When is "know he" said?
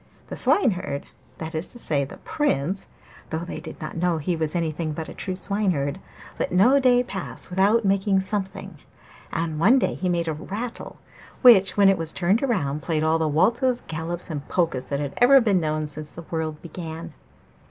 3.95-4.35